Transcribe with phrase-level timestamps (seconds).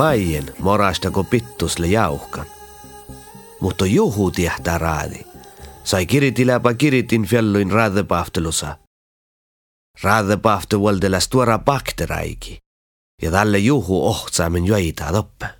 [0.00, 2.46] maien morastako pittusle jauhkan.
[3.60, 5.26] Mutta juhu tiehtää raadi.
[5.84, 8.76] Sai kiriti läpä kiritin fjalluin raadepahhtelussa.
[10.02, 12.58] Raadepahte vuoltelas tuora bakteräiki.
[13.22, 15.59] Ja tälle juhu ohtsaamen joita toppe.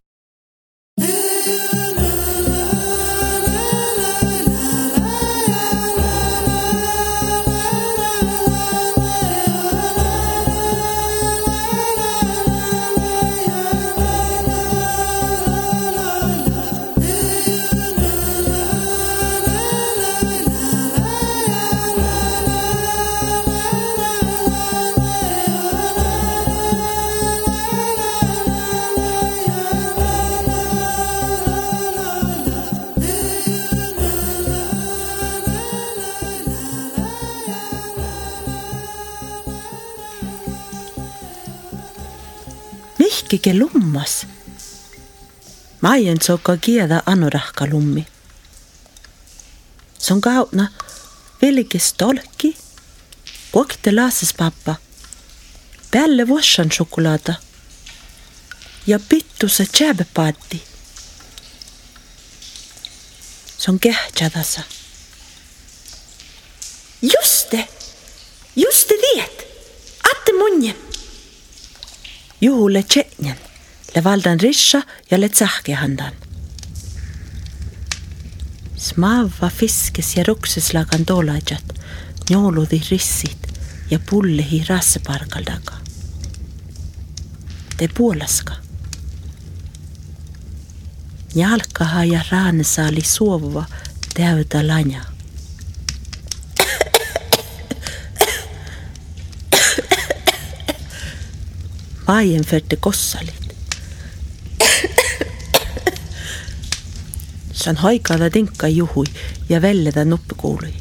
[43.11, 44.27] Mihkike lummas.
[45.81, 48.07] Ma aion soka kieda anorahka lummi.
[49.99, 50.69] Se on kautna
[51.43, 52.57] velkes tolki,
[53.53, 54.75] kuokte laases pappa,
[55.91, 57.35] peale vuossan šokolaada
[58.87, 60.63] ja pittuse tšääbepaati.
[63.59, 64.63] Se on kehtsadassa.
[67.03, 67.69] Juste,
[68.57, 69.47] juste tiet,
[70.11, 70.90] atte munje.
[72.41, 73.37] Juhule tšetnjan,
[73.95, 76.13] le valdan rissa ja le tsahki handan.
[78.77, 81.75] Smava fiskes ja rukses lagan toolaidjat,
[82.31, 83.53] jooludi rissid
[83.91, 85.77] ja pullihi rassepargal taga.
[87.77, 88.57] Te puolaska.
[91.35, 93.65] Jalkaha ja raanesaali suova
[94.15, 95.10] täytä lanja.
[102.11, 103.57] Vaien färte kossalit.
[107.53, 109.05] Saan haikada tinka juhui
[109.49, 110.75] ja väljetä nuppikuului.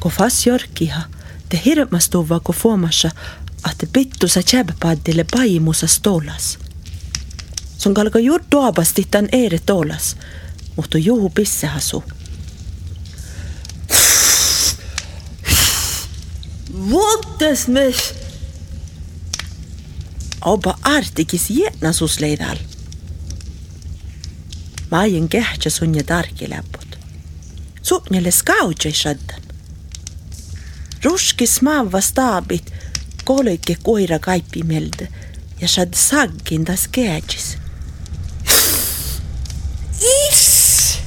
[0.00, 1.02] Kun fas jorkiha,
[1.48, 3.10] te hirmas tuva kun fuomassa,
[3.70, 6.58] että pittusa tjäbpaddille paimusa stolas.
[7.78, 10.16] Sun kalka juur tuopasti tän eere tolas,
[10.76, 12.04] mutta juhu pissehasu.
[17.40, 18.14] Vuottes mes!
[20.44, 22.56] Oba artikis jätnasus leidal.
[24.90, 26.98] Ma aion kehtsä sun ja tarki läput.
[27.82, 29.42] Sunnille skautjai shaddan.
[31.04, 32.72] Ruski smaava staabit,
[33.24, 35.08] kolike koira kaipi melde
[35.60, 37.58] ja shad saggin tas keetsis.
[40.30, 40.98] Is!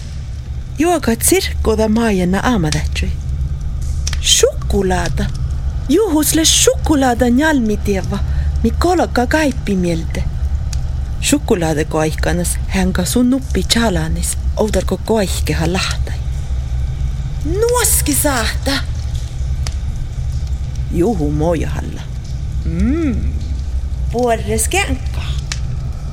[0.79, 3.11] Juoka tsirkkuda maajana aamatähtsui.
[4.21, 5.48] Šokolaada.
[5.89, 8.19] Juhusle šokolaada njalmitieva,
[8.63, 10.23] mi kolaka kaipi melde.
[11.21, 16.19] Šokolaade koihkanas hänga sun nuppi chalanis, oudarko koihkeha lahtai.
[17.45, 18.71] Nuoski saahta!
[20.91, 22.01] Juhu mojahalla.
[22.65, 23.33] Mm.
[24.11, 25.21] Puolres känkka.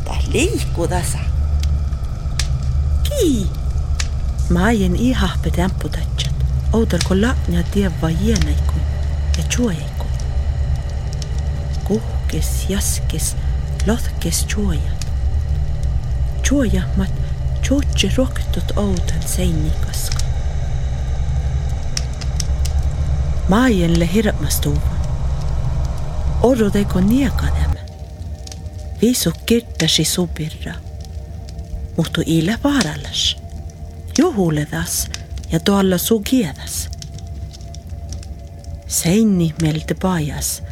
[0.05, 1.19] Ta liikudasa.
[3.03, 3.47] Kii.
[4.51, 6.35] Mä aien ihahpe tämputatjat.
[6.73, 8.86] Oudarko laknia tievva jienaikun
[9.39, 10.11] ja chuojaikun.
[11.85, 13.37] Kuhkes, jaskes,
[13.87, 15.07] lohkes chuojat.
[16.43, 17.11] Chuojahmat
[17.63, 20.19] chuotsi roktut oudan seinikaska.
[23.49, 25.01] Maajenle hirmas tuuvan.
[26.43, 27.81] Orrodeko niekanemme.
[29.03, 30.75] Viisu kirtasi subirra.
[31.97, 33.37] Mutta ile vaarallas.
[34.19, 35.11] Juhuledas
[35.53, 36.89] ja tuolla sugiedas.
[38.87, 40.63] Seinni meiltä pajas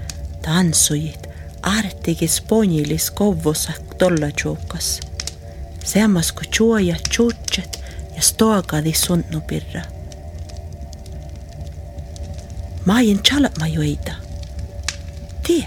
[0.42, 1.28] tanssuit
[1.62, 5.00] artigis ponilis kovvosak tolla tšuukas.
[5.84, 7.80] Seamas kui tšuoja tšutšet
[8.16, 9.82] ja stoagadi sunnupirra.
[12.84, 14.14] Ma aien tšalama juida.
[15.46, 15.67] Tie,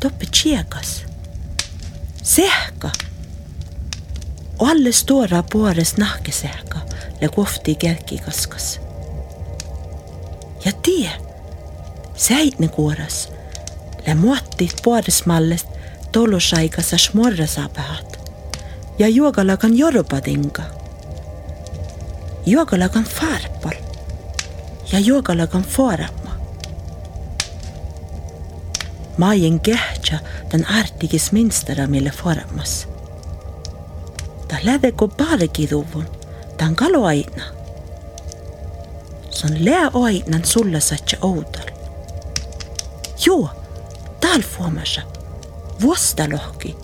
[0.00, 1.02] toppe tšiegas.
[2.22, 2.90] Sehka.
[4.58, 6.78] Alles tuora puores nahkesehka
[7.20, 8.80] ja kohti kerki kaskas.
[10.64, 11.10] Ja tie,
[12.28, 13.28] säitne kuoras,
[14.06, 15.68] le muottit puorismallest
[16.12, 18.30] tollusaikas smorra saapähat.
[18.98, 20.62] Ja juogalagan jorbatinga.
[22.46, 23.78] Juogalagan farpal.
[24.92, 26.34] Ja juogalagan foorama.
[29.16, 30.18] Ma aien kehtsä
[30.48, 32.88] tän artigis minstera mille foramas.
[34.48, 36.06] Ta lädeko paalekiduvun
[36.56, 37.44] tan kaloaina.
[39.30, 41.73] Se on lää oainan sulla satsa oudal.
[43.26, 43.48] Joo,
[44.20, 45.02] tal fuomassa.
[45.82, 46.76] vuostalohki.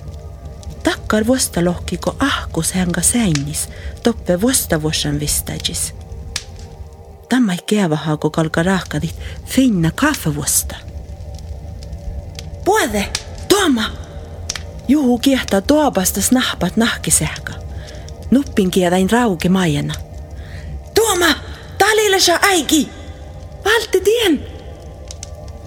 [0.83, 3.69] Takkar vuostalohki, ko ahkus hänga sännis,
[4.03, 5.95] toppe vuostavuosan vistajis.
[7.29, 9.15] Tämä ei kevahaa, kun kalka rahkadit
[9.47, 10.77] finna kaffevuosta.
[12.65, 13.13] Puode,
[13.49, 13.91] Tuoma!
[14.89, 17.53] Juhu kiehtaa tuopasta snahpat nahkisehka.
[18.31, 19.95] Nuppin kiedäin rauke majana.
[20.95, 21.35] Tuoma!
[21.79, 22.89] Talille saa äiki!
[23.65, 24.50] Valti tien!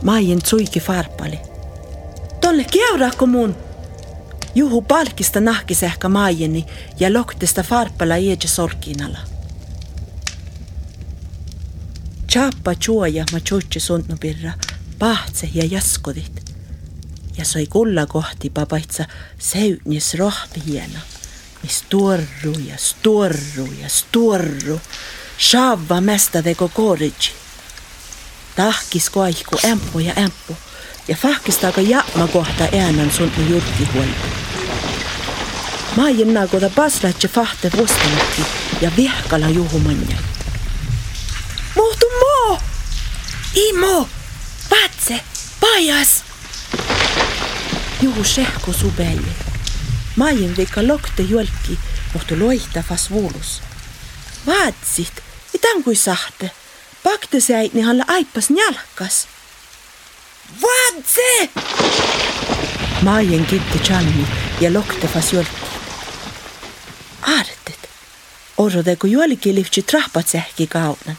[0.03, 1.39] Maien suiki farpali.
[2.41, 3.55] Tolle keuraako mun?
[4.55, 6.65] Juhu palkista nahkisehka maieni
[6.99, 9.19] ja loktista farpala iedje solkinala.
[12.31, 14.53] Chappa chuoja ma chutsi sunnupirra,
[14.99, 16.51] pahtse ja jaskodit.
[17.37, 19.05] Ja sai kulla kohti papaitsa
[19.39, 20.99] seutnis rohpi hiena,
[21.63, 24.79] mis tuorru ja stuorru ja stuorru,
[25.37, 27.42] shavva mesta teko koridži.
[28.55, 30.57] Tahkis koihku ämpu ja ämpu
[31.07, 34.27] ja fahkistaaga jamma kohta äänen sunnu jurki huolta.
[35.95, 38.45] Mä jenna koda paslatse fahte vuostanakki
[38.81, 40.17] ja vihkala juhumanja.
[41.75, 42.59] Muhtu moo!
[43.55, 44.09] Imo!
[44.71, 45.19] Vatse!
[45.59, 46.23] Pajas!
[48.01, 49.31] Juhu sehko subelli.
[50.15, 51.79] Maien vika lokte jolki,
[52.13, 53.61] muhtu loihta fas vuulus.
[54.47, 55.13] Vaatsit,
[55.53, 56.51] itan kui sahte.
[57.03, 59.27] Pakte säit niin halla aippas njalkas.
[60.61, 61.49] Vaatse!
[63.01, 64.27] Maien kitti chalmi
[64.61, 65.51] ja lokte fas jolki.
[67.21, 67.89] Artet.
[68.57, 71.17] Orrode kun jolki liftsi trahpat sähki kaunan.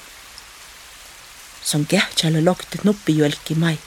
[1.62, 3.78] Som kähtsälle loktet nuppi jolki mai.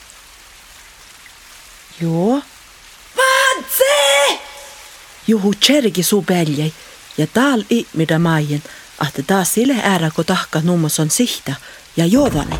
[2.01, 2.41] Joo.
[3.17, 4.39] Vaatse!
[5.27, 6.73] Juhu tsergi suu peljäi
[7.17, 8.63] ja taal ihmida maien,
[9.07, 11.55] että taas sille äärä kun tahka nummos on sihta
[11.97, 12.55] ja joodani.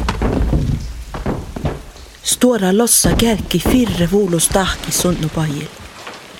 [2.24, 5.68] Stora lossa kärki firre vuulus tahki sunnu pajil.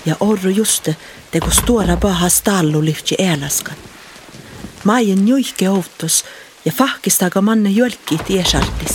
[0.06, 0.96] Ja orru juste
[1.32, 3.76] tegu stora paha stallu liftsi elaskan.
[4.84, 6.26] Maien juihke outos
[6.66, 8.94] ja fahkistaga manne jolki tiesartis.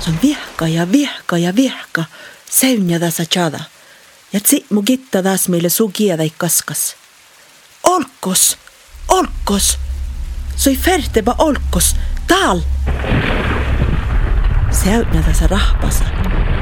[0.00, 2.04] Se on vihka ja vihka ja vihka,
[2.50, 3.60] seunjada sa tjada.
[4.32, 6.96] Ja tsi mu gitta taas meille suu kiedäik kaskas.
[7.82, 8.58] Olkos,
[9.08, 9.78] olkos,
[10.56, 12.11] soi ferteba olkos, taal.
[14.70, 16.04] Seunjada sa rahpasa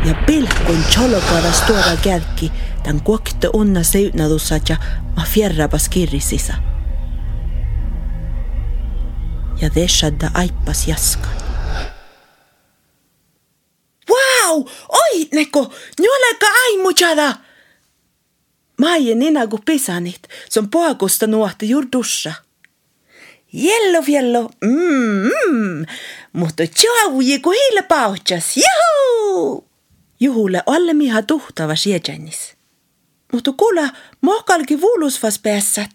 [0.05, 2.53] ja pilkun cholokada tuoda kärki
[2.83, 4.77] tämän kuokte unna seunjadussa ja
[5.17, 6.55] ma fierrabas kirrisisa.
[9.61, 11.37] Ja deshadda aippas jaskan.
[14.11, 14.65] Wow!
[14.89, 15.73] Oi, neko!
[16.01, 17.35] Njolega aimuchada!
[18.81, 22.33] Maie ninagu pisanit, se on poakusta nuohti jurdussa.
[22.33, 22.50] Jello
[24.05, 25.87] fiello, mm, mm,
[26.33, 29.65] mutta tjauji ku hiile pauhtsas, juhu!
[30.21, 32.57] Juhulle alle miha tuhtava siedjännis.
[33.33, 35.91] Mutta kuule, mohkalki vuulusvas päässät.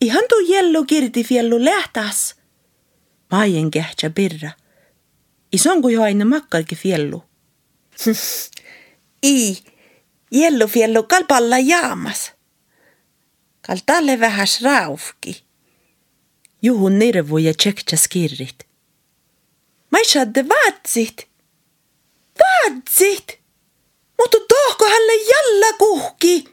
[0.00, 2.34] Ihan tuu jello kirti fiellu lähtas.
[3.30, 4.50] Maien kähtsä birra.
[5.52, 7.24] Ison kuin jo aina makkalki fiellu.
[9.26, 9.58] I,
[10.30, 12.32] jellufiellu kal palla jaamas.
[13.66, 15.49] Kal talle vähäs raufki.
[16.62, 18.66] Juhun nirvu ja tsektsas kirrit.
[19.90, 21.28] Mai sadde vaatsit.
[22.38, 23.40] Vaatsit!
[24.18, 26.44] Mutta tohko hälle jalla kuhki.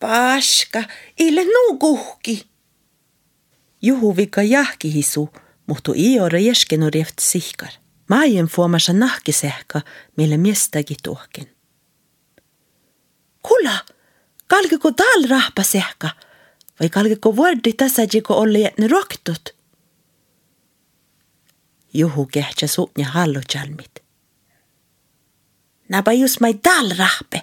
[0.00, 0.84] Paska,
[1.18, 2.46] ille nuu kuhki.
[3.82, 5.28] Juhu vika jahkihisu,
[5.66, 7.72] mutta iore jeskenu rieft sihkar.
[8.08, 9.80] Maien fuomassa nahkisehka,
[10.16, 11.56] mille miestäkin tuokin.
[13.42, 13.78] Kula,
[14.46, 16.10] kalkiko tal rahpasehka,
[16.80, 19.54] vai kalkiko vuordi tasajiko olle jätne roktut?
[21.94, 24.02] Juhu kehtsä suutnya hallujalmit.
[25.88, 27.42] Napa just mai tal rahpe.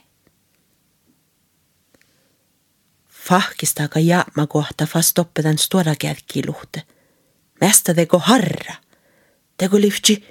[3.09, 6.83] Fahkistaka jaama kohta fast oppetan stora kärkiluhte.
[7.61, 8.75] Mästä teko harra.
[9.57, 10.25] Teko liftsi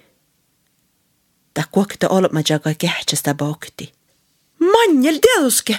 [1.54, 3.92] ta kuokta olmajaga kehtsästä bokti.
[4.58, 5.78] Manjel teaduske!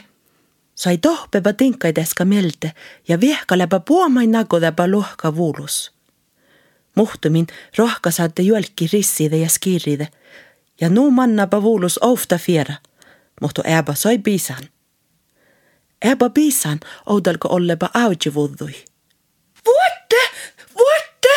[0.82, 2.72] Sai tohpeba tinkaideska melte
[3.08, 5.92] ja vihkaleba puomain nagodeba lohka vuulus.
[6.96, 7.48] Muhtumin
[7.78, 10.08] rohka saatte jolki risside ja skirride
[10.82, 12.74] ja nuu mannaba vuulus ofta fiera,
[13.42, 14.64] mutta äba sai piisan.
[16.06, 18.86] Äba piisan oudalko olleba aujivuddui.
[19.66, 20.22] Vuotte!
[20.76, 21.36] Vuotte!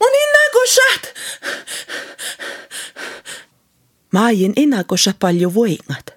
[0.00, 1.14] Mun innakusat!
[4.12, 6.16] Maajin inakossa paljon voimat.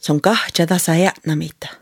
[0.00, 1.77] Se on kahtja tasa jätnamita.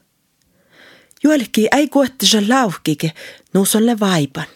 [1.27, 3.13] Juolki ei kuottisa lauhkike,
[3.55, 4.47] nuusolle vaipan.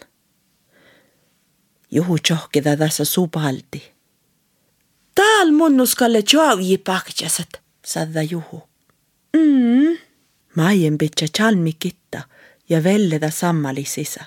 [1.91, 3.91] Juhu tjohkida tässä supalti.
[5.15, 7.49] Taal munnuskalle tjauji paktjasat,
[7.85, 8.63] sadda Juhu.
[9.33, 9.97] mm.
[10.55, 12.21] ma aion pitsa chalmi kitta
[12.69, 14.23] ja velleda sammali sisa.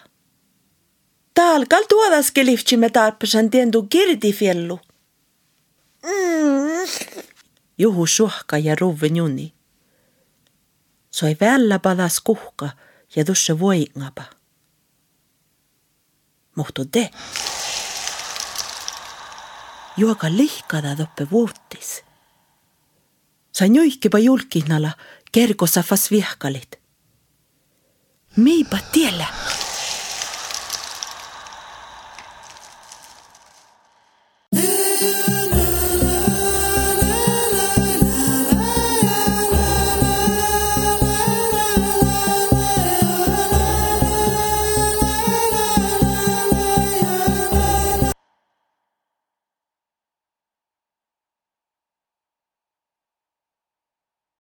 [1.34, 4.80] Täällä kal tuodaskin liftsimme tarpeeseen tiendu kirdifiellu.
[6.02, 6.88] Mm.
[7.78, 9.52] Juhu suhka ja ruvven juni
[11.14, 12.68] sai välja padas kuhka
[13.16, 14.22] ja tuossa voingapa.
[16.56, 17.10] Muhtu te.
[19.96, 22.04] Juoka lihkada toppe vuotis.
[23.52, 24.90] Sain joikipa julkinnalla
[25.32, 26.80] kergosafas vihkalit.
[28.36, 29.26] Miipa tiellä.